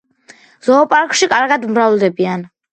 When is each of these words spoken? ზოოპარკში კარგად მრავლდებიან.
ზოოპარკში 0.67 1.31
კარგად 1.35 1.71
მრავლდებიან. 1.77 2.53